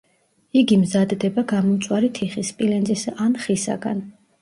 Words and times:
იგი 0.61 0.77
მზადდება 0.83 1.45
გამომწვარი 1.53 2.11
თიხის, 2.19 2.53
სპილენძისა 2.55 3.19
ან 3.29 3.41
ხისაგან. 3.47 4.07